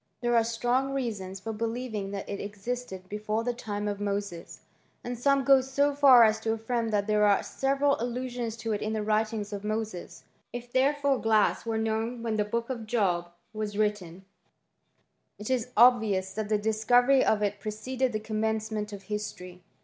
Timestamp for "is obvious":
15.51-16.33